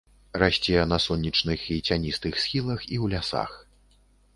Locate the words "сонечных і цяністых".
1.05-2.33